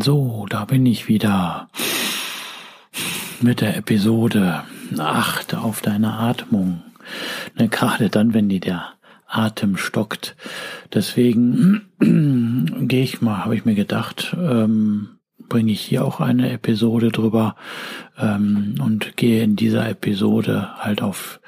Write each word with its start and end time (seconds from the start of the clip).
So, 0.00 0.46
da 0.48 0.64
bin 0.64 0.86
ich 0.86 1.08
wieder 1.08 1.68
mit 3.40 3.60
der 3.60 3.76
Episode. 3.76 4.62
Achte 4.96 5.60
auf 5.60 5.80
deine 5.80 6.12
Atmung. 6.12 6.82
Ne, 7.58 7.68
gerade 7.68 8.08
dann, 8.08 8.32
wenn 8.32 8.48
dir 8.48 8.60
der 8.60 8.92
Atem 9.26 9.76
stockt. 9.76 10.36
Deswegen 10.94 11.88
gehe 12.88 13.02
ich 13.02 13.20
mal, 13.22 13.44
habe 13.44 13.56
ich 13.56 13.64
mir 13.64 13.74
gedacht, 13.74 14.36
ähm, 14.38 15.18
bringe 15.48 15.72
ich 15.72 15.80
hier 15.80 16.04
auch 16.04 16.20
eine 16.20 16.50
Episode 16.50 17.10
drüber 17.10 17.56
ähm, 18.18 18.76
und 18.80 19.16
gehe 19.16 19.42
in 19.42 19.56
dieser 19.56 19.88
Episode 19.88 20.76
halt 20.78 21.02
auf 21.02 21.40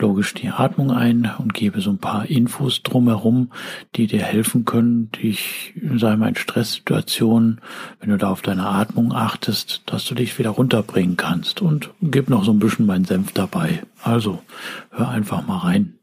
logisch 0.00 0.34
die 0.34 0.48
Atmung 0.48 0.90
ein 0.90 1.30
und 1.38 1.54
gebe 1.54 1.80
so 1.80 1.90
ein 1.90 1.98
paar 1.98 2.26
Infos 2.26 2.82
drumherum, 2.82 3.50
die 3.96 4.06
dir 4.06 4.22
helfen 4.22 4.64
können, 4.64 5.10
dich, 5.12 5.74
sei 5.96 6.16
mal 6.16 6.30
in 6.30 6.36
Stresssituationen, 6.36 7.60
wenn 8.00 8.10
du 8.10 8.18
da 8.18 8.30
auf 8.30 8.42
deine 8.42 8.66
Atmung 8.66 9.12
achtest, 9.12 9.82
dass 9.86 10.04
du 10.04 10.14
dich 10.14 10.38
wieder 10.38 10.50
runterbringen 10.50 11.16
kannst 11.16 11.62
und 11.62 11.90
gib 12.00 12.30
noch 12.30 12.44
so 12.44 12.52
ein 12.52 12.58
bisschen 12.58 12.86
mein 12.86 13.04
Senf 13.04 13.32
dabei. 13.32 13.82
Also, 14.02 14.42
hör 14.90 15.08
einfach 15.08 15.46
mal 15.46 15.58
rein. 15.58 15.94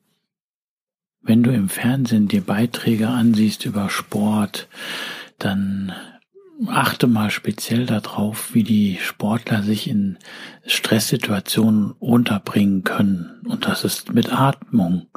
Wenn 1.21 1.41
du 1.41 1.51
im 1.51 1.69
Fernsehen 1.69 2.27
dir 2.27 2.41
Beiträge 2.41 3.07
ansiehst 3.07 3.65
über 3.65 3.89
Sport, 3.89 4.67
dann 5.39 5.91
achte 6.67 7.07
mal 7.07 7.29
speziell 7.29 7.85
darauf, 7.85 8.53
wie 8.53 8.63
die 8.63 8.97
Sportler 9.01 9.63
sich 9.63 9.89
in 9.89 10.17
Stresssituationen 10.65 11.91
unterbringen 11.99 12.83
können. 12.83 13.41
Und 13.45 13.65
das 13.65 13.83
ist 13.83 14.13
mit 14.13 14.31
Atmung. 14.31 15.07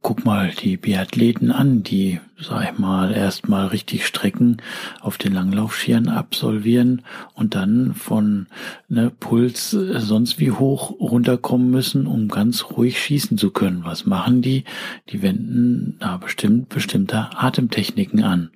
Guck 0.00 0.24
mal 0.24 0.50
die 0.50 0.76
Biathleten 0.76 1.52
an, 1.52 1.82
die, 1.82 2.20
sag 2.42 2.72
ich 2.72 2.78
mal, 2.78 3.12
erstmal 3.12 3.68
richtig 3.68 4.06
Strecken 4.06 4.58
auf 5.00 5.18
den 5.18 5.32
Langlaufschieren 5.32 6.08
absolvieren 6.08 7.02
und 7.34 7.54
dann 7.54 7.94
von 7.94 8.46
ne, 8.88 9.10
Puls 9.10 9.72
äh, 9.72 10.00
sonst 10.00 10.38
wie 10.38 10.50
hoch 10.50 10.90
runterkommen 11.00 11.70
müssen, 11.70 12.06
um 12.06 12.28
ganz 12.28 12.64
ruhig 12.70 13.00
schießen 13.00 13.38
zu 13.38 13.50
können. 13.50 13.84
Was 13.84 14.06
machen 14.06 14.42
die? 14.42 14.64
Die 15.10 15.22
wenden 15.22 15.96
da 16.00 16.16
bestimmt 16.16 16.68
bestimmte 16.68 17.30
Atemtechniken 17.36 18.22
an. 18.22 18.50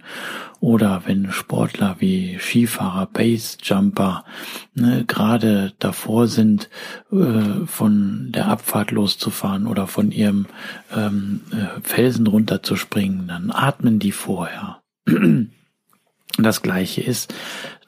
Oder 0.61 1.03
wenn 1.05 1.31
Sportler 1.33 1.97
wie 1.99 2.39
Skifahrer, 2.41 3.07
Basejumper 3.07 4.25
ne, 4.75 5.05
gerade 5.07 5.75
davor 5.79 6.29
sind, 6.29 6.71
äh, 7.13 7.67
von 7.67 8.33
der 8.33 8.49
Abfahrt 8.49 8.91
loszufahren 8.91 9.67
oder 9.67 9.87
von 9.87 10.11
ihrem 10.11 10.47
ähm, 10.95 11.43
äh, 11.53 11.81
Felsen 11.83 12.27
runterzuspringen, 12.27 13.29
dann 13.29 13.51
atmen 13.51 13.76
die 13.81 14.13
vorher. 14.13 14.83
Das 16.39 16.61
gleiche 16.61 17.01
ist 17.01 17.33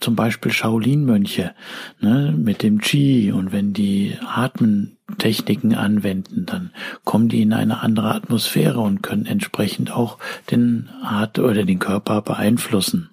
zum 0.01 0.17
Beispiel 0.17 0.53
Shaolin-Mönche 0.53 1.55
ne, 2.01 2.35
mit 2.35 2.63
dem 2.63 2.81
Qi 2.81 3.31
und 3.31 3.53
wenn 3.53 3.75
die 3.75 4.17
Atmentechniken 4.27 5.75
anwenden, 5.75 6.47
dann 6.47 6.71
kommen 7.05 7.29
die 7.29 7.43
in 7.43 7.53
eine 7.53 7.81
andere 7.83 8.15
Atmosphäre 8.15 8.81
und 8.81 9.03
können 9.03 9.27
entsprechend 9.27 9.91
auch 9.91 10.19
den 10.51 10.89
At 11.03 11.39
oder 11.39 11.65
den 11.65 11.79
Körper 11.79 12.23
beeinflussen. 12.23 13.11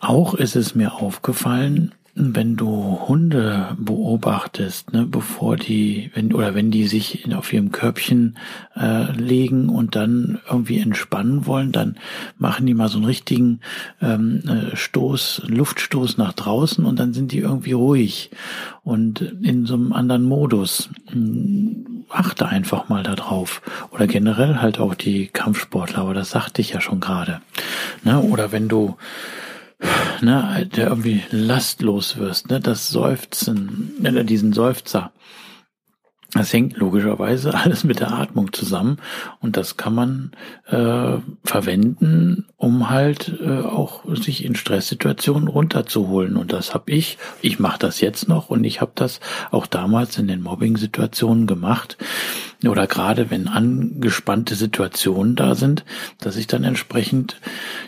Auch 0.00 0.34
ist 0.34 0.56
es 0.56 0.74
mir 0.74 0.94
aufgefallen, 0.94 1.92
wenn 2.20 2.56
du 2.56 2.98
Hunde 3.06 3.76
beobachtest, 3.78 4.92
ne, 4.92 5.06
bevor 5.06 5.56
die, 5.56 6.10
wenn 6.14 6.34
oder 6.34 6.54
wenn 6.54 6.70
die 6.70 6.88
sich 6.88 7.32
auf 7.34 7.52
ihrem 7.52 7.70
Körbchen 7.70 8.36
äh, 8.76 9.12
legen 9.12 9.68
und 9.68 9.94
dann 9.94 10.40
irgendwie 10.50 10.78
entspannen 10.78 11.46
wollen, 11.46 11.70
dann 11.70 11.96
machen 12.36 12.66
die 12.66 12.74
mal 12.74 12.88
so 12.88 12.98
einen 12.98 13.06
richtigen 13.06 13.60
ähm, 14.02 14.42
äh, 14.46 14.76
Stoß, 14.76 15.42
Luftstoß 15.46 16.18
nach 16.18 16.32
draußen 16.32 16.84
und 16.84 16.98
dann 16.98 17.14
sind 17.14 17.32
die 17.32 17.38
irgendwie 17.38 17.72
ruhig 17.72 18.30
und 18.82 19.20
in 19.20 19.66
so 19.66 19.74
einem 19.74 19.92
anderen 19.92 20.24
Modus. 20.24 20.88
Hm, 21.10 22.04
achte 22.08 22.46
einfach 22.46 22.88
mal 22.88 23.02
darauf. 23.02 23.62
Oder 23.90 24.06
generell 24.06 24.56
halt 24.56 24.80
auch 24.80 24.94
die 24.94 25.26
Kampfsportler, 25.26 25.98
aber 25.98 26.14
das 26.14 26.30
sagte 26.30 26.62
ich 26.62 26.70
ja 26.70 26.80
schon 26.80 27.00
gerade. 27.00 27.40
Ne? 28.02 28.20
Oder 28.20 28.50
wenn 28.52 28.68
du 28.68 28.96
ne, 30.22 30.68
der 30.74 30.88
irgendwie 30.88 31.22
lastlos 31.30 32.16
wirst, 32.16 32.50
ne, 32.50 32.60
das 32.60 32.88
Seufzen, 32.88 33.92
ne, 34.00 34.24
diesen 34.24 34.52
Seufzer. 34.52 35.12
Das 36.34 36.52
hängt 36.52 36.76
logischerweise 36.76 37.54
alles 37.58 37.84
mit 37.84 38.00
der 38.00 38.12
Atmung 38.12 38.52
zusammen 38.52 38.98
und 39.40 39.56
das 39.56 39.78
kann 39.78 39.94
man 39.94 40.32
äh, 40.66 41.16
verwenden, 41.42 42.46
um 42.56 42.90
halt 42.90 43.40
äh, 43.40 43.60
auch 43.60 44.04
sich 44.14 44.44
in 44.44 44.54
Stresssituationen 44.54 45.48
runterzuholen. 45.48 46.36
Und 46.36 46.52
das 46.52 46.74
habe 46.74 46.92
ich, 46.92 47.16
ich 47.40 47.58
mache 47.58 47.78
das 47.78 48.02
jetzt 48.02 48.28
noch 48.28 48.50
und 48.50 48.64
ich 48.64 48.82
habe 48.82 48.92
das 48.94 49.20
auch 49.50 49.66
damals 49.66 50.18
in 50.18 50.28
den 50.28 50.42
Mobbing-Situationen 50.42 51.46
gemacht 51.46 51.96
oder 52.66 52.86
gerade 52.86 53.30
wenn 53.30 53.46
angespannte 53.46 54.54
Situationen 54.56 55.36
da 55.36 55.54
sind, 55.54 55.84
dass 56.18 56.36
ich 56.36 56.46
dann 56.46 56.64
entsprechend 56.64 57.40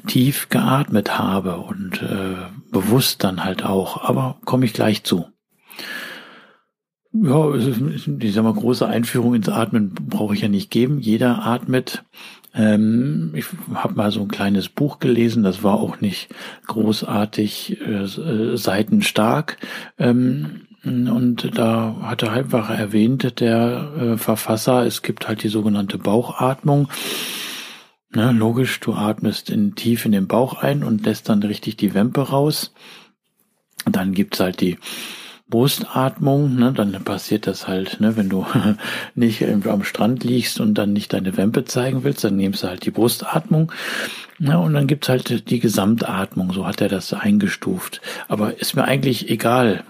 tief 0.07 0.49
geatmet 0.49 1.19
habe 1.19 1.57
und 1.57 2.03
äh, 2.03 2.37
bewusst 2.71 3.25
dann 3.25 3.43
halt 3.43 3.65
auch. 3.65 4.03
Aber 4.05 4.39
komme 4.45 4.65
ich 4.65 4.73
gleich 4.73 5.03
zu. 5.03 5.27
Ja, 7.13 7.53
ich 7.55 8.35
sag 8.35 8.45
mal, 8.45 8.55
große 8.55 8.87
Einführung 8.87 9.35
ins 9.35 9.49
Atmen 9.49 9.95
brauche 9.95 10.35
ich 10.35 10.43
ja 10.43 10.49
nicht 10.49 10.71
geben. 10.71 11.01
Jeder 11.01 11.45
atmet. 11.45 12.05
Ähm, 12.55 13.33
ich 13.35 13.47
habe 13.75 13.95
mal 13.95 14.13
so 14.13 14.21
ein 14.21 14.29
kleines 14.29 14.69
Buch 14.69 15.01
gelesen, 15.01 15.43
das 15.43 15.63
war 15.63 15.75
auch 15.75 16.01
nicht 16.01 16.29
großartig 16.67 17.81
äh, 17.81 18.05
äh 18.05 18.57
seitenstark. 18.57 19.57
Ähm, 19.99 20.63
und 20.85 21.59
da 21.59 21.97
hatte 22.03 22.31
einfach 22.31 22.71
erwähnt 22.71 23.41
der 23.41 23.93
äh, 23.99 24.17
Verfasser, 24.17 24.87
es 24.87 25.03
gibt 25.03 25.29
halt 25.29 25.43
die 25.43 25.49
sogenannte 25.49 25.99
Bauchatmung. 25.99 26.89
Ne, 28.13 28.33
logisch, 28.33 28.81
du 28.81 28.95
atmest 28.95 29.51
in, 29.51 29.77
tief 29.77 30.05
in 30.05 30.13
den 30.13 30.27
Bauch 30.27 30.55
ein 30.55 30.83
und 30.83 31.05
lässt 31.05 31.29
dann 31.29 31.43
richtig 31.43 31.77
die 31.77 31.95
Wempe 31.95 32.23
raus. 32.23 32.73
Dann 33.85 34.13
gibt's 34.13 34.41
halt 34.41 34.61
die 34.61 34.79
Brustatmung, 35.51 36.55
ne, 36.55 36.73
dann 36.73 36.93
passiert 37.05 37.47
das 37.47 37.69
halt, 37.69 38.01
ne, 38.01 38.17
wenn 38.17 38.29
du 38.29 38.47
nicht 39.15 39.45
am 39.45 39.85
Strand 39.85 40.25
liegst 40.25 40.61
und 40.61 40.75
dann 40.75 40.93
nicht 40.93 41.13
deine 41.13 41.37
Wempe 41.37 41.65
zeigen 41.65 42.05
willst, 42.05 42.25
dann 42.25 42.37
nimmst 42.37 42.63
du 42.63 42.69
halt 42.69 42.87
die 42.87 42.91
Brustatmung. 42.91 43.73
Ja, 44.39 44.57
und 44.57 44.73
dann 44.73 44.87
gibt's 44.87 45.11
halt 45.11 45.51
die 45.51 45.61
Gesamtatmung, 45.61 46.53
so 46.53 46.67
hat 46.67 46.81
er 46.81 46.89
das 46.89 47.13
eingestuft. 47.13 48.01
Aber 48.27 48.59
ist 48.59 48.75
mir 48.75 48.85
eigentlich 48.85 49.29
egal. 49.29 49.85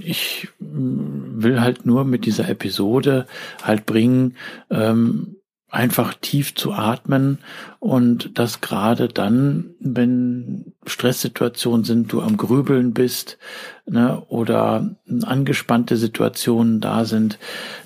Ich 0.00 0.48
will 0.58 1.60
halt 1.60 1.84
nur 1.84 2.04
mit 2.04 2.24
dieser 2.24 2.48
Episode 2.48 3.26
halt 3.62 3.84
bringen, 3.84 4.36
ähm, 4.70 5.36
einfach 5.72 6.12
tief 6.20 6.54
zu 6.54 6.74
atmen 6.74 7.38
und 7.80 8.38
das 8.38 8.60
gerade 8.60 9.08
dann, 9.08 9.70
wenn 9.80 10.74
Stresssituationen 10.86 11.84
sind, 11.84 12.12
du 12.12 12.20
am 12.20 12.36
Grübeln 12.36 12.92
bist 12.92 13.38
ne, 13.86 14.22
oder 14.28 14.94
angespannte 15.22 15.96
Situationen 15.96 16.80
da 16.80 17.06
sind, 17.06 17.38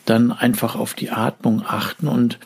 dann 0.05 0.33
einfach 0.33 0.75
auf 0.75 0.95
die 0.95 1.11
Atmung 1.11 1.63
achten 1.65 2.09
und 2.09 2.39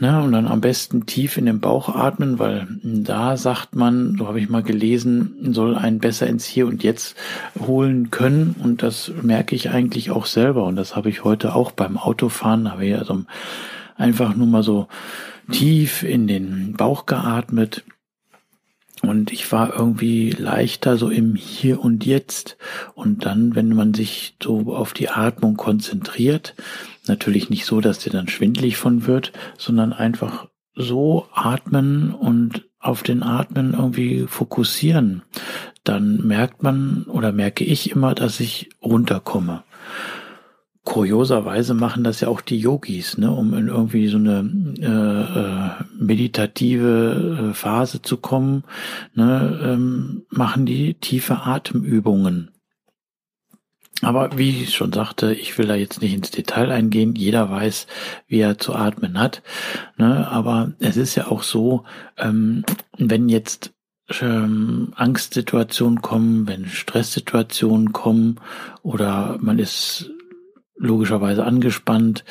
Ne, 0.00 0.20
und 0.20 0.32
dann 0.32 0.48
am 0.48 0.60
besten 0.60 1.06
tief 1.06 1.36
in 1.36 1.46
den 1.46 1.60
Bauch 1.60 1.88
atmen, 1.88 2.40
weil 2.40 2.66
da 2.82 3.36
sagt 3.36 3.76
man, 3.76 4.16
so 4.18 4.26
habe 4.26 4.40
ich 4.40 4.48
mal 4.48 4.64
gelesen, 4.64 5.52
soll 5.54 5.76
einen 5.76 6.00
besser 6.00 6.26
ins 6.26 6.46
Hier 6.46 6.66
und 6.66 6.82
Jetzt 6.82 7.14
holen 7.64 8.10
können. 8.10 8.56
Und 8.60 8.82
das 8.82 9.12
merke 9.22 9.54
ich 9.54 9.70
eigentlich 9.70 10.10
auch 10.10 10.26
selber. 10.26 10.64
Und 10.64 10.74
das 10.74 10.96
habe 10.96 11.10
ich 11.10 11.22
heute 11.22 11.54
auch 11.54 11.70
beim 11.70 11.96
Autofahren, 11.96 12.72
habe 12.72 12.86
ich 12.86 12.96
also 12.96 13.24
einfach 13.96 14.34
nur 14.34 14.46
mal 14.46 14.62
so 14.62 14.88
tief 15.50 16.02
in 16.02 16.26
den 16.26 16.74
Bauch 16.74 17.06
geatmet. 17.06 17.84
Und 19.02 19.32
ich 19.32 19.50
war 19.52 19.74
irgendwie 19.74 20.30
leichter 20.30 20.96
so 20.96 21.10
im 21.10 21.34
Hier 21.34 21.80
und 21.80 22.06
Jetzt. 22.06 22.56
Und 22.94 23.26
dann, 23.26 23.54
wenn 23.54 23.68
man 23.74 23.92
sich 23.92 24.36
so 24.42 24.74
auf 24.74 24.94
die 24.94 25.10
Atmung 25.10 25.56
konzentriert, 25.56 26.54
Natürlich 27.06 27.50
nicht 27.50 27.66
so, 27.66 27.80
dass 27.80 27.98
dir 27.98 28.10
dann 28.10 28.28
schwindlig 28.28 28.76
von 28.76 29.06
wird, 29.06 29.32
sondern 29.58 29.92
einfach 29.92 30.48
so 30.74 31.28
atmen 31.32 32.12
und 32.12 32.64
auf 32.78 33.02
den 33.02 33.22
Atmen 33.22 33.74
irgendwie 33.74 34.26
fokussieren. 34.26 35.22
Dann 35.84 36.26
merkt 36.26 36.62
man 36.62 37.04
oder 37.04 37.32
merke 37.32 37.64
ich 37.64 37.90
immer, 37.90 38.14
dass 38.14 38.40
ich 38.40 38.70
runterkomme. 38.82 39.64
Kurioserweise 40.84 41.72
machen 41.72 42.04
das 42.04 42.20
ja 42.20 42.28
auch 42.28 42.42
die 42.42 42.58
Yogis, 42.58 43.16
ne, 43.16 43.30
um 43.30 43.54
in 43.54 43.68
irgendwie 43.68 44.08
so 44.08 44.18
eine 44.18 44.50
äh, 44.78 45.40
äh, 45.40 45.84
meditative 45.98 47.50
äh, 47.50 47.54
Phase 47.54 48.02
zu 48.02 48.18
kommen, 48.18 48.64
ne, 49.14 49.60
ähm, 49.62 50.26
machen 50.28 50.66
die 50.66 50.94
tiefe 50.94 51.42
Atemübungen. 51.42 52.50
Aber 54.02 54.36
wie 54.36 54.62
ich 54.62 54.74
schon 54.74 54.92
sagte, 54.92 55.32
ich 55.32 55.56
will 55.56 55.66
da 55.66 55.74
jetzt 55.74 56.02
nicht 56.02 56.12
ins 56.12 56.30
Detail 56.30 56.70
eingehen. 56.70 57.14
Jeder 57.14 57.48
weiß, 57.50 57.86
wie 58.26 58.40
er 58.40 58.58
zu 58.58 58.74
atmen 58.74 59.18
hat. 59.18 59.42
Ne? 59.96 60.28
Aber 60.28 60.72
es 60.80 60.96
ist 60.96 61.14
ja 61.14 61.28
auch 61.28 61.42
so, 61.42 61.84
ähm, 62.18 62.64
wenn 62.98 63.28
jetzt 63.28 63.72
ähm, 64.20 64.92
Angstsituationen 64.96 66.02
kommen, 66.02 66.46
wenn 66.46 66.66
Stresssituationen 66.66 67.92
kommen 67.92 68.40
oder 68.82 69.38
man 69.40 69.58
ist 69.58 70.10
logischerweise 70.76 71.44
angespannt, 71.44 72.24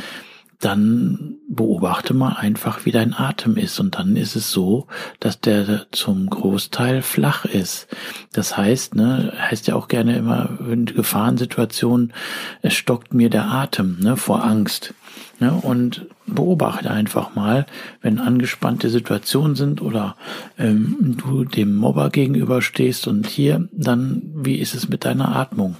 dann 0.63 1.35
beobachte 1.49 2.13
mal 2.13 2.37
einfach, 2.37 2.85
wie 2.85 2.91
dein 2.91 3.13
Atem 3.13 3.57
ist. 3.57 3.79
Und 3.81 3.95
dann 3.95 4.15
ist 4.15 4.37
es 4.37 4.51
so, 4.51 4.87
dass 5.19 5.41
der 5.41 5.87
zum 5.91 6.29
Großteil 6.29 7.01
flach 7.01 7.43
ist. 7.43 7.87
Das 8.31 8.55
heißt, 8.55 8.95
ne, 8.95 9.33
heißt 9.37 9.67
ja 9.67 9.75
auch 9.75 9.89
gerne 9.89 10.15
immer 10.15 10.57
in 10.71 10.85
Gefahrensituationen, 10.85 12.13
es 12.61 12.75
stockt 12.75 13.13
mir 13.13 13.29
der 13.29 13.51
Atem, 13.51 13.97
ne, 13.99 14.15
vor 14.15 14.43
Angst. 14.43 14.93
Ne, 15.39 15.51
und 15.51 16.07
beobachte 16.27 16.89
einfach 16.89 17.35
mal, 17.35 17.65
wenn 18.01 18.19
angespannte 18.19 18.89
Situationen 18.89 19.55
sind 19.55 19.81
oder 19.81 20.15
ähm, 20.57 21.17
du 21.17 21.43
dem 21.43 21.75
Mobber 21.75 22.09
gegenüberstehst 22.09 23.07
und 23.07 23.27
hier, 23.27 23.67
dann, 23.73 24.21
wie 24.33 24.55
ist 24.55 24.75
es 24.75 24.87
mit 24.87 25.03
deiner 25.03 25.35
Atmung? 25.35 25.75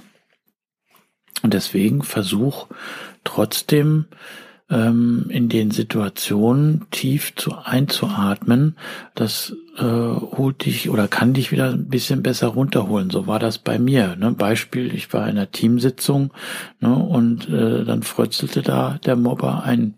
Und 1.42 1.54
deswegen 1.54 2.02
versuch 2.02 2.66
trotzdem 3.24 4.06
ähm, 4.70 5.26
in 5.28 5.48
den 5.48 5.70
Situationen 5.70 6.86
tief 6.90 7.34
zu 7.34 7.54
einzuatmen, 7.56 8.76
das 9.14 9.54
äh, 9.76 9.82
holt 9.82 10.64
dich 10.64 10.88
oder 10.88 11.06
kann 11.08 11.34
dich 11.34 11.52
wieder 11.52 11.70
ein 11.70 11.88
bisschen 11.88 12.22
besser 12.22 12.48
runterholen. 12.48 13.10
So 13.10 13.26
war 13.26 13.38
das 13.38 13.58
bei 13.58 13.78
mir. 13.78 14.16
Ne? 14.16 14.30
Beispiel, 14.32 14.94
ich 14.94 15.12
war 15.12 15.24
in 15.24 15.36
einer 15.36 15.50
Teamsitzung 15.50 16.32
ne, 16.80 16.94
und 16.94 17.48
äh, 17.48 17.84
dann 17.84 18.02
frötzelte 18.02 18.62
da 18.62 18.98
der 19.04 19.16
Mobber 19.16 19.64
ein 19.64 19.94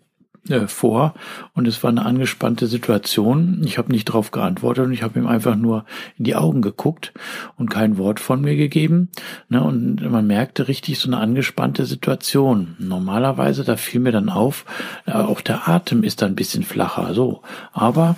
äh, 0.48 0.66
vor 0.66 1.14
und 1.54 1.66
es 1.66 1.82
war 1.82 1.90
eine 1.90 2.04
angespannte 2.04 2.66
Situation. 2.66 3.62
Ich 3.64 3.78
habe 3.78 3.92
nicht 3.92 4.08
darauf 4.08 4.30
geantwortet 4.30 4.86
und 4.86 4.92
ich 4.92 5.02
habe 5.02 5.18
ihm 5.18 5.26
einfach 5.26 5.56
nur 5.56 5.84
in 6.18 6.24
die 6.24 6.34
Augen 6.34 6.62
geguckt 6.62 7.12
und 7.56 7.70
kein 7.70 7.98
Wort 7.98 8.20
von 8.20 8.40
mir 8.40 8.56
gegeben. 8.56 9.10
Ne, 9.48 9.62
und 9.62 10.08
man 10.10 10.26
merkte 10.26 10.68
richtig 10.68 10.98
so 10.98 11.08
eine 11.08 11.18
angespannte 11.18 11.84
Situation. 11.86 12.76
Normalerweise, 12.78 13.64
da 13.64 13.76
fiel 13.76 14.00
mir 14.00 14.12
dann 14.12 14.28
auf, 14.28 14.64
äh, 15.06 15.12
auch 15.12 15.40
der 15.40 15.68
Atem 15.68 16.02
ist 16.02 16.22
dann 16.22 16.32
ein 16.32 16.36
bisschen 16.36 16.62
flacher. 16.62 17.14
So, 17.14 17.42
aber 17.72 18.16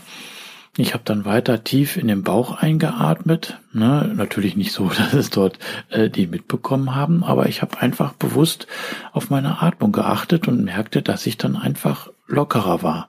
ich 0.80 0.94
habe 0.94 1.02
dann 1.04 1.24
weiter 1.24 1.64
tief 1.64 1.96
in 1.96 2.06
den 2.06 2.22
Bauch 2.22 2.52
eingeatmet. 2.52 3.58
Ne? 3.72 4.12
Natürlich 4.14 4.56
nicht 4.56 4.72
so, 4.72 4.88
dass 4.96 5.12
es 5.12 5.30
dort 5.30 5.58
äh, 5.90 6.08
die 6.08 6.26
mitbekommen 6.26 6.94
haben, 6.94 7.24
aber 7.24 7.48
ich 7.48 7.62
habe 7.62 7.80
einfach 7.80 8.12
bewusst 8.12 8.66
auf 9.12 9.28
meine 9.28 9.60
Atmung 9.60 9.92
geachtet 9.92 10.46
und 10.46 10.64
merkte, 10.64 11.02
dass 11.02 11.26
ich 11.26 11.36
dann 11.36 11.56
einfach 11.56 12.10
lockerer 12.26 12.82
war. 12.82 13.08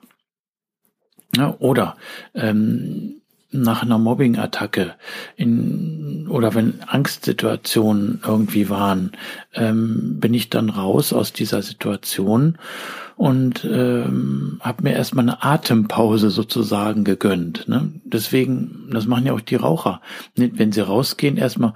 Ja, 1.36 1.54
oder 1.60 1.96
ähm, 2.34 3.19
nach 3.52 3.82
einer 3.82 3.98
Mobbing-Attacke 3.98 4.94
in, 5.36 6.26
oder 6.28 6.54
wenn 6.54 6.74
Angstsituationen 6.86 8.20
irgendwie 8.26 8.68
waren, 8.68 9.12
ähm, 9.54 10.18
bin 10.20 10.34
ich 10.34 10.50
dann 10.50 10.70
raus 10.70 11.12
aus 11.12 11.32
dieser 11.32 11.62
Situation 11.62 12.58
und 13.16 13.64
ähm, 13.70 14.60
habe 14.60 14.84
mir 14.84 14.94
erstmal 14.94 15.24
eine 15.24 15.42
Atempause 15.42 16.30
sozusagen 16.30 17.04
gegönnt. 17.04 17.68
Ne? 17.68 17.90
Deswegen, 18.04 18.88
das 18.92 19.06
machen 19.06 19.26
ja 19.26 19.34
auch 19.34 19.40
die 19.40 19.56
Raucher. 19.56 20.00
Wenn 20.36 20.72
sie 20.72 20.80
rausgehen, 20.80 21.36
erstmal 21.36 21.74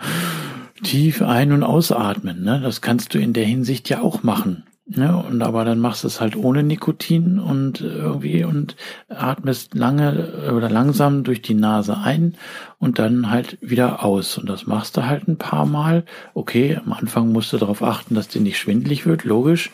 tief 0.83 1.23
ein- 1.23 1.53
und 1.53 1.63
ausatmen. 1.63 2.45
Ne? 2.45 2.61
Das 2.63 2.81
kannst 2.81 3.15
du 3.15 3.19
in 3.19 3.33
der 3.33 3.45
Hinsicht 3.45 3.89
ja 3.91 4.01
auch 4.01 4.23
machen. 4.23 4.65
Ne? 4.87 5.17
Und 5.17 5.43
aber 5.43 5.65
dann 5.65 5.79
machst 5.79 6.05
du 6.05 6.09
es 6.09 6.21
halt 6.21 6.37
ohne 6.37 6.63
Nikotin 6.63 7.39
und 7.39 7.81
irgendwie 7.81 8.45
und 8.45 8.77
atmest 9.09 9.75
lange 9.75 10.53
oder 10.55 10.69
langsam 10.69 11.25
durch 11.25 11.41
die 11.41 11.55
Nase 11.55 11.97
ein 11.97 12.37
und 12.79 12.99
dann 12.99 13.31
halt 13.31 13.57
wieder 13.63 14.05
aus. 14.05 14.37
Und 14.37 14.47
das 14.47 14.67
machst 14.67 14.99
du 14.99 15.07
halt 15.07 15.27
ein 15.27 15.39
paar 15.39 15.65
Mal. 15.65 16.05
Okay, 16.35 16.79
am 16.85 16.93
Anfang 16.93 17.33
musst 17.33 17.53
du 17.55 17.57
darauf 17.57 17.83
achten, 17.83 18.15
dass 18.15 18.29
dir 18.29 18.43
nicht 18.43 18.59
schwindlig 18.59 19.07
wird, 19.07 19.25
logisch. 19.25 19.71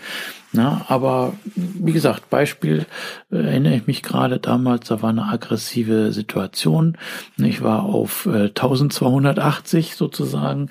Na, 0.52 0.84
aber 0.88 1.34
wie 1.54 1.92
gesagt, 1.92 2.28
Beispiel 2.28 2.86
äh, 3.30 3.36
erinnere 3.36 3.76
ich 3.76 3.86
mich 3.86 4.02
gerade 4.02 4.40
damals, 4.40 4.88
da 4.88 5.00
war 5.00 5.10
eine 5.10 5.28
aggressive 5.28 6.12
Situation. 6.12 6.98
Ich 7.36 7.62
war 7.62 7.84
auf 7.84 8.26
äh, 8.26 8.46
1280 8.48 9.94
sozusagen. 9.94 10.68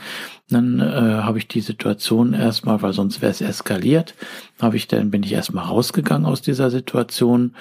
Dann 0.50 0.82
äh, 0.82 1.22
habe 1.24 1.38
ich 1.38 1.48
die 1.48 1.62
Situation 1.62 2.34
erstmal, 2.34 2.82
weil 2.82 2.92
sonst 2.92 3.22
wäre 3.22 3.32
es 3.32 3.40
eskaliert, 3.40 4.16
habe 4.62 4.76
ich 4.76 4.88
dann 4.88 5.12
bin 5.12 5.24
ich 5.24 5.32
erstmal 5.32 5.66
rausgegangen 5.66 6.26
aus 6.26 6.42
dieser 6.42 6.70
Situation, 6.72 7.56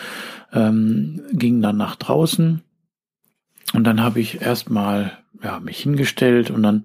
ähm, 0.53 1.23
ging 1.33 1.63
dann 1.63 1.77
nach 1.77 1.95
draußen 1.97 2.63
und 3.75 3.85
dann 3.85 4.03
habe 4.03 4.19
ich 4.21 4.41
erstmal 4.41 5.13
ja 5.43 5.61
mich 5.61 5.79
hingestellt 5.79 6.51
und 6.51 6.63
dann 6.63 6.85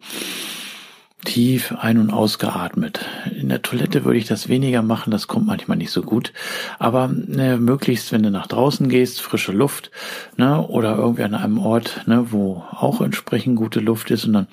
tief 1.24 1.74
ein- 1.80 1.98
und 1.98 2.12
ausgeatmet. 2.12 3.06
In 3.40 3.50
der 3.50 3.62
Toilette 3.62 4.06
würde 4.06 4.18
ich 4.20 4.28
das 4.28 4.50
weniger 4.50 4.82
machen, 4.82 5.12
das 5.12 5.28
kommt 5.28 5.48
manchmal 5.48 5.78
nicht 5.78 5.92
so 5.92 6.02
gut. 6.02 6.34
Aber 6.80 7.08
ne, 7.08 7.58
möglichst, 7.58 8.12
wenn 8.12 8.24
du 8.24 8.32
nach 8.32 8.48
draußen 8.48 8.90
gehst, 8.90 9.22
frische 9.22 9.52
Luft, 9.52 9.92
ne, 10.38 10.66
oder 10.68 10.98
irgendwie 10.98 11.24
an 11.24 11.36
einem 11.36 11.58
Ort, 11.58 12.04
ne, 12.06 12.32
wo 12.32 12.64
auch 12.72 13.02
entsprechend 13.02 13.56
gute 13.56 13.80
Luft 13.80 14.12
ist 14.12 14.26
und 14.26 14.34
dann 14.34 14.48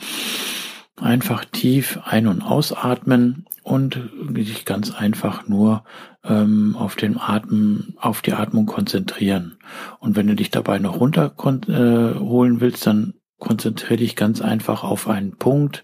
einfach 1.00 1.44
tief 1.44 1.98
ein- 2.04 2.26
und 2.26 2.42
ausatmen 2.42 3.46
und 3.62 4.10
sich 4.34 4.64
ganz 4.64 4.90
einfach 4.90 5.48
nur 5.48 5.84
ähm, 6.24 6.76
auf 6.78 6.96
den 6.96 7.18
Atmen, 7.18 7.94
auf 7.98 8.22
die 8.22 8.32
Atmung 8.32 8.66
konzentrieren. 8.66 9.56
Und 9.98 10.16
wenn 10.16 10.26
du 10.26 10.34
dich 10.34 10.50
dabei 10.50 10.78
noch 10.78 11.00
runterholen 11.00 12.56
äh, 12.56 12.60
willst, 12.60 12.86
dann 12.86 13.14
konzentriere 13.38 13.96
dich 13.96 14.16
ganz 14.16 14.40
einfach 14.40 14.84
auf 14.84 15.08
einen 15.08 15.36
Punkt, 15.36 15.82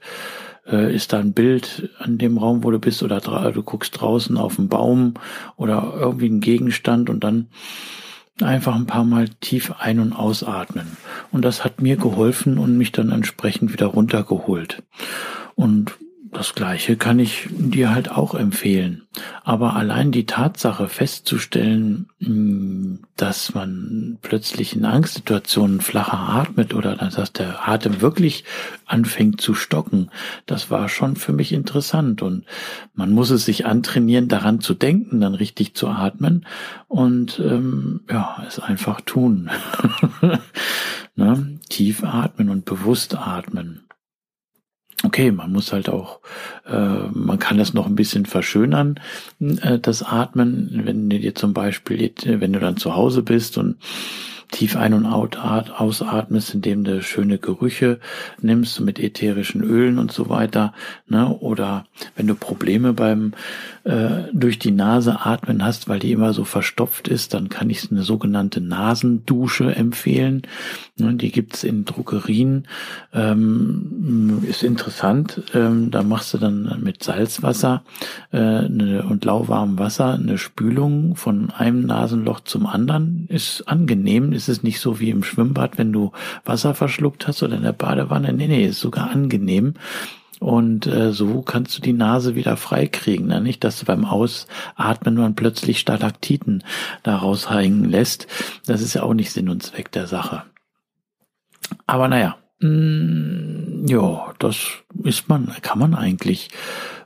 äh, 0.70 0.94
ist 0.94 1.12
da 1.12 1.18
ein 1.18 1.32
Bild 1.32 1.90
an 1.98 2.18
dem 2.18 2.38
Raum, 2.38 2.64
wo 2.64 2.70
du 2.70 2.78
bist, 2.78 3.02
oder 3.02 3.20
du 3.20 3.62
guckst 3.62 4.00
draußen 4.00 4.36
auf 4.36 4.58
einen 4.58 4.68
Baum 4.68 5.14
oder 5.56 5.94
irgendwie 5.98 6.26
einen 6.26 6.40
Gegenstand 6.40 7.10
und 7.10 7.24
dann 7.24 7.48
einfach 8.42 8.74
ein 8.74 8.86
paar 8.86 9.04
Mal 9.04 9.28
tief 9.40 9.72
ein- 9.78 10.00
und 10.00 10.12
ausatmen. 10.12 10.96
Und 11.32 11.44
das 11.44 11.64
hat 11.64 11.80
mir 11.80 11.96
geholfen 11.96 12.58
und 12.58 12.76
mich 12.76 12.92
dann 12.92 13.10
entsprechend 13.10 13.72
wieder 13.72 13.86
runtergeholt. 13.86 14.82
Und 15.54 15.96
das 16.32 16.54
Gleiche 16.54 16.96
kann 16.96 17.18
ich 17.18 17.48
dir 17.50 17.94
halt 17.94 18.10
auch 18.10 18.34
empfehlen. 18.34 19.02
Aber 19.44 19.76
allein 19.76 20.12
die 20.12 20.26
Tatsache 20.26 20.88
festzustellen, 20.88 22.08
hm, 22.20 23.00
dass 23.16 23.54
man 23.54 24.18
plötzlich 24.22 24.74
in 24.74 24.84
Angstsituationen 24.84 25.80
flacher 25.80 26.18
atmet 26.18 26.74
oder 26.74 26.96
dass 26.96 27.32
der 27.32 27.68
Atem 27.68 28.00
wirklich 28.00 28.44
anfängt 28.84 29.40
zu 29.40 29.54
stocken, 29.54 30.10
das 30.46 30.70
war 30.70 30.88
schon 30.88 31.16
für 31.16 31.32
mich 31.32 31.52
interessant. 31.52 32.22
Und 32.22 32.44
man 32.94 33.12
muss 33.12 33.30
es 33.30 33.44
sich 33.44 33.66
antrainieren, 33.66 34.28
daran 34.28 34.60
zu 34.60 34.74
denken, 34.74 35.20
dann 35.20 35.34
richtig 35.34 35.74
zu 35.74 35.88
atmen 35.88 36.46
und 36.88 37.38
ähm, 37.38 38.00
ja, 38.10 38.44
es 38.46 38.58
einfach 38.58 39.00
tun. 39.00 39.50
ne? 41.16 41.58
Tief 41.68 42.04
atmen 42.04 42.50
und 42.50 42.64
bewusst 42.64 43.16
atmen. 43.16 43.85
Okay, 45.06 45.30
man 45.30 45.52
muss 45.52 45.72
halt 45.72 45.88
auch, 45.88 46.18
äh, 46.66 47.08
man 47.12 47.38
kann 47.38 47.58
das 47.58 47.72
noch 47.72 47.86
ein 47.86 47.94
bisschen 47.94 48.26
verschönern, 48.26 48.98
äh, 49.38 49.78
das 49.78 50.02
Atmen, 50.02 50.82
wenn 50.84 51.08
du 51.08 51.20
dir 51.20 51.32
zum 51.32 51.54
Beispiel, 51.54 52.12
wenn 52.24 52.52
du 52.52 52.58
dann 52.58 52.76
zu 52.76 52.96
Hause 52.96 53.22
bist 53.22 53.56
und 53.56 53.76
tief 54.56 54.74
ein- 54.74 54.94
und 54.94 55.04
ausatmest, 55.04 56.54
indem 56.54 56.82
du 56.82 57.02
schöne 57.02 57.36
Gerüche 57.36 58.00
nimmst 58.40 58.80
mit 58.80 58.98
ätherischen 58.98 59.62
Ölen 59.62 59.98
und 59.98 60.12
so 60.12 60.30
weiter. 60.30 60.72
Ne? 61.08 61.28
Oder 61.28 61.84
wenn 62.16 62.26
du 62.26 62.34
Probleme 62.34 62.94
beim 62.94 63.34
äh, 63.84 64.24
durch 64.32 64.58
die 64.58 64.70
Nase 64.70 65.26
atmen 65.26 65.62
hast, 65.62 65.90
weil 65.90 65.98
die 65.98 66.12
immer 66.12 66.32
so 66.32 66.44
verstopft 66.44 67.06
ist, 67.06 67.34
dann 67.34 67.50
kann 67.50 67.68
ich 67.68 67.90
eine 67.90 68.02
sogenannte 68.02 68.62
Nasendusche 68.62 69.76
empfehlen. 69.76 70.42
Ne? 70.96 71.14
Die 71.14 71.30
gibt's 71.30 71.62
in 71.62 71.84
Druckerien. 71.84 72.66
Ähm, 73.12 74.42
ist 74.48 74.62
interessant. 74.62 75.42
Ähm, 75.52 75.90
da 75.90 76.02
machst 76.02 76.32
du 76.32 76.38
dann 76.38 76.80
mit 76.82 77.02
Salzwasser 77.02 77.82
äh, 78.32 78.38
eine, 78.38 79.04
und 79.06 79.22
lauwarmem 79.26 79.78
Wasser 79.78 80.14
eine 80.14 80.38
Spülung 80.38 81.14
von 81.14 81.50
einem 81.50 81.84
Nasenloch 81.84 82.40
zum 82.40 82.64
anderen. 82.64 83.26
Ist 83.28 83.68
angenehm 83.68 84.32
ist 84.32 84.45
es 84.48 84.62
nicht 84.62 84.80
so 84.80 85.00
wie 85.00 85.10
im 85.10 85.22
Schwimmbad, 85.22 85.78
wenn 85.78 85.92
du 85.92 86.12
Wasser 86.44 86.74
verschluckt 86.74 87.26
hast 87.26 87.42
oder 87.42 87.56
in 87.56 87.62
der 87.62 87.72
Badewanne. 87.72 88.32
Nee, 88.32 88.48
nee, 88.48 88.66
ist 88.66 88.80
sogar 88.80 89.10
angenehm. 89.10 89.74
Und 90.38 90.86
äh, 90.86 91.12
so 91.12 91.40
kannst 91.42 91.76
du 91.76 91.82
die 91.82 91.94
Nase 91.94 92.34
wieder 92.34 92.56
freikriegen. 92.56 93.28
Ne? 93.28 93.40
Nicht, 93.40 93.64
dass 93.64 93.78
du 93.78 93.86
beim 93.86 94.04
Ausatmen 94.04 95.14
man 95.14 95.34
plötzlich 95.34 95.78
Stalaktiten 95.78 96.62
daraus 97.02 97.50
hängen 97.50 97.84
lässt. 97.84 98.26
Das 98.66 98.82
ist 98.82 98.94
ja 98.94 99.02
auch 99.02 99.14
nicht 99.14 99.32
Sinn 99.32 99.48
und 99.48 99.62
Zweck 99.62 99.92
der 99.92 100.06
Sache. 100.06 100.42
Aber 101.86 102.08
naja, 102.08 102.36
mh, 102.60 102.68
mm, 102.68 103.86
ja, 103.86 104.34
das 104.38 104.66
ist 105.04 105.28
man, 105.28 105.52
kann 105.62 105.78
man 105.78 105.94
eigentlich. 105.94 106.50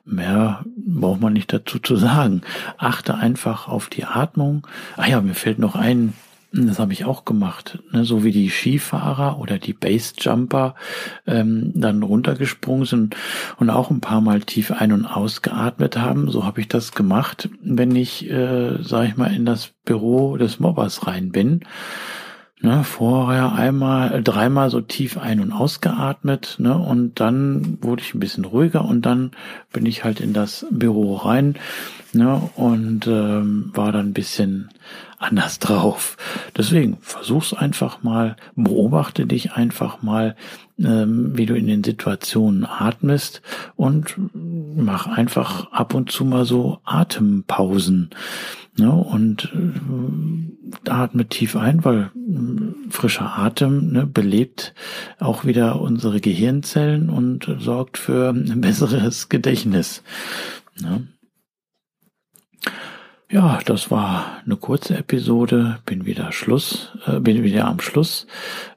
Mehr 0.04 0.64
braucht 0.76 1.20
man 1.20 1.35
nicht 1.35 1.52
dazu 1.52 1.78
zu 1.78 1.97
sagen. 1.97 2.42
Achte 2.78 3.14
einfach 3.14 3.68
auf 3.68 3.88
die 3.88 4.04
Atmung. 4.04 4.66
Ah 4.97 5.06
ja, 5.06 5.20
mir 5.20 5.35
fällt 5.35 5.59
noch 5.59 5.76
ein, 5.76 6.14
das 6.52 6.80
habe 6.80 6.92
ich 6.92 7.04
auch 7.04 7.25
gemacht, 7.25 7.78
ne? 7.92 8.04
so 8.04 8.25
wie 8.25 8.33
die 8.33 8.50
Skifahrer 8.50 9.38
oder 9.38 9.59
die 9.59 9.73
Basejumper 9.73 10.75
ähm, 11.26 11.73
dann 11.76 12.02
runtergesprungen 12.02 12.87
sind 12.87 13.16
und 13.59 13.71
auch 13.71 13.90
ein 13.90 14.00
paar 14.00 14.21
Mal 14.21 14.40
tief 14.40 14.73
ein- 14.73 14.92
und 14.92 15.07
ausgeatmet 15.07 15.97
haben. 15.97 16.28
So 16.28 16.45
habe 16.45 16.61
ich 16.61 16.66
das 16.66 16.92
gemacht, 16.92 17.49
wenn 17.62 17.95
ich, 17.95 18.28
äh, 18.28 18.83
sag 18.83 19.07
ich 19.07 19.16
mal, 19.16 19.33
in 19.33 19.45
das 19.45 19.71
Büro 19.85 20.37
des 20.37 20.59
Mobbers 20.59 21.07
rein 21.07 21.30
bin. 21.30 21.61
Ne, 22.62 22.85
vorher 22.85 23.52
einmal, 23.52 24.23
dreimal 24.23 24.69
so 24.69 24.83
tief 24.83 25.16
ein- 25.16 25.40
und 25.40 25.50
ausgeatmet, 25.50 26.57
ne, 26.59 26.76
und 26.76 27.19
dann 27.19 27.78
wurde 27.80 28.02
ich 28.02 28.12
ein 28.12 28.21
bisschen 28.21 28.45
ruhiger 28.45 28.85
und 28.85 29.07
dann 29.07 29.30
bin 29.73 29.87
ich 29.87 30.04
halt 30.04 30.21
in 30.21 30.35
das 30.35 30.66
Büro 30.71 31.16
rein, 31.16 31.54
ne, 32.12 32.50
und 32.57 33.07
ähm, 33.07 33.71
war 33.75 33.93
dann 33.93 34.09
ein 34.09 34.12
bisschen 34.12 34.71
anders 35.19 35.59
drauf. 35.61 36.17
Deswegen 36.57 36.99
versuch's 37.00 37.52
einfach 37.52 38.02
mal, 38.02 38.37
beobachte 38.57 39.26
dich 39.26 39.52
einfach 39.52 40.02
mal, 40.02 40.37
ähm, 40.79 41.37
wie 41.37 41.47
du 41.47 41.55
in 41.55 41.67
den 41.67 41.85
Situationen 41.85 42.64
atmest 42.64 43.43
und 43.76 44.17
mach 44.35 45.07
einfach 45.07 45.71
ab 45.73 45.95
und 45.95 46.11
zu 46.11 46.25
mal 46.25 46.45
so 46.45 46.79
Atempausen. 46.85 48.11
Ne? 48.76 48.90
Und 48.90 49.52
äh, 49.55 50.90
atme 50.90 51.26
tief 51.26 51.57
ein, 51.57 51.85
weil 51.85 52.11
äh, 52.14 52.90
frischer 52.90 53.38
Atem 53.38 53.93
ne, 53.93 54.07
belebt 54.07 54.75
auch 55.19 55.45
wieder 55.45 55.81
unsere 55.81 56.21
Gehirnzellen 56.21 57.11
und 57.11 57.55
sorgt 57.59 57.99
für 57.99 58.31
ein 58.31 58.61
besseres 58.62 59.29
Gedächtnis. 59.29 60.02
Ne? 60.81 61.07
Ja, 63.33 63.61
das 63.64 63.93
war 63.93 64.43
eine 64.45 64.57
kurze 64.57 64.97
Episode. 64.97 65.79
Bin 65.87 66.05
wieder 66.05 66.33
Schluss, 66.33 66.90
äh, 67.07 67.21
bin 67.21 67.45
wieder 67.45 67.67
am 67.67 67.79
Schluss. 67.79 68.26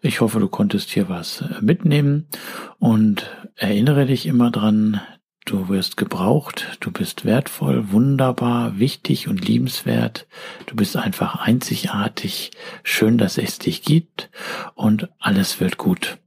Ich 0.01 0.21
hoffe, 0.21 0.39
du 0.39 0.47
konntest 0.47 0.91
hier 0.91 1.09
was 1.09 1.41
äh, 1.41 1.59
mitnehmen 1.59 2.27
und 2.77 3.25
erinnere 3.55 4.05
dich 4.05 4.27
immer 4.27 4.51
dran, 4.51 5.01
du 5.45 5.69
wirst 5.69 5.97
gebraucht, 5.97 6.77
du 6.81 6.91
bist 6.91 7.25
wertvoll, 7.25 7.91
wunderbar, 7.91 8.77
wichtig 8.77 9.27
und 9.27 9.43
liebenswert. 9.43 10.27
Du 10.67 10.75
bist 10.75 10.97
einfach 10.97 11.35
einzigartig. 11.37 12.51
Schön, 12.83 13.17
dass 13.17 13.39
es 13.39 13.57
dich 13.57 13.81
gibt 13.81 14.29
und 14.75 15.09
alles 15.17 15.59
wird 15.61 15.77
gut. 15.77 16.19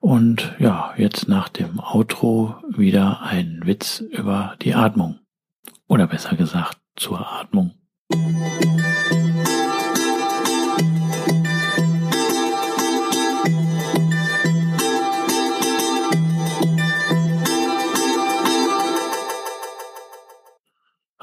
Und 0.00 0.52
ja, 0.58 0.94
jetzt 0.96 1.28
nach 1.28 1.48
dem 1.48 1.78
Outro 1.78 2.56
wieder 2.76 3.22
ein 3.22 3.60
Witz 3.64 4.00
über 4.00 4.56
die 4.62 4.74
Atmung. 4.74 5.20
Oder 5.88 6.06
besser 6.06 6.36
gesagt, 6.36 6.78
zur 6.96 7.26
Atmung. 7.26 7.72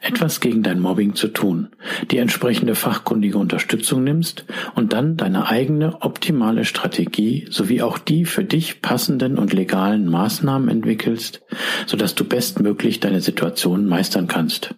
etwas 0.00 0.40
gegen 0.40 0.62
dein 0.62 0.80
Mobbing 0.80 1.14
zu 1.14 1.28
tun, 1.28 1.68
die 2.10 2.18
entsprechende 2.18 2.74
fachkundige 2.74 3.38
Unterstützung 3.38 4.02
nimmst 4.02 4.44
und 4.74 4.92
dann 4.92 5.16
deine 5.16 5.46
eigene 5.48 6.02
optimale 6.02 6.64
Strategie 6.64 7.46
sowie 7.50 7.82
auch 7.82 7.98
die 7.98 8.24
für 8.24 8.44
dich 8.44 8.80
passenden 8.82 9.38
und 9.38 9.52
legalen 9.52 10.06
Maßnahmen 10.06 10.68
entwickelst, 10.68 11.42
sodass 11.86 12.14
du 12.14 12.24
bestmöglich 12.24 13.00
deine 13.00 13.20
Situation 13.20 13.86
meistern 13.86 14.26
kannst. 14.26 14.74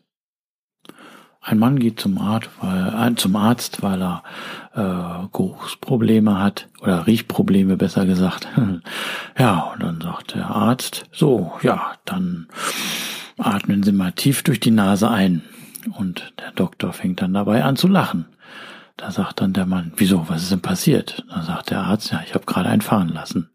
Ein 1.44 1.58
Mann 1.58 1.80
geht 1.80 1.98
zum 1.98 2.18
Arzt, 2.18 2.50
weil, 2.60 3.12
äh, 3.12 3.14
zum 3.16 3.34
Arzt, 3.34 3.82
weil 3.82 4.00
er 4.00 4.22
äh, 4.74 5.26
Geruchsprobleme 5.32 6.38
hat 6.38 6.68
oder 6.80 7.06
Riechprobleme 7.08 7.76
besser 7.76 8.06
gesagt. 8.06 8.46
ja, 9.38 9.72
und 9.72 9.82
dann 9.82 10.00
sagt 10.00 10.36
der 10.36 10.50
Arzt, 10.50 11.06
so, 11.10 11.52
ja, 11.62 11.94
dann 12.04 12.46
atmen 13.46 13.82
Sie 13.82 13.92
mal 13.92 14.12
tief 14.12 14.42
durch 14.42 14.60
die 14.60 14.70
Nase 14.70 15.10
ein. 15.10 15.42
Und 15.98 16.32
der 16.38 16.52
Doktor 16.52 16.92
fängt 16.92 17.22
dann 17.22 17.34
dabei 17.34 17.64
an 17.64 17.76
zu 17.76 17.88
lachen. 17.88 18.26
Da 18.96 19.10
sagt 19.10 19.40
dann 19.40 19.52
der 19.52 19.66
Mann, 19.66 19.92
wieso, 19.96 20.28
was 20.28 20.42
ist 20.42 20.52
denn 20.52 20.60
passiert? 20.60 21.24
Da 21.28 21.42
sagt 21.42 21.70
der 21.70 21.80
Arzt, 21.80 22.12
ja, 22.12 22.22
ich 22.24 22.34
habe 22.34 22.46
gerade 22.46 22.68
einen 22.68 22.82
fahren 22.82 23.08
lassen. 23.08 23.51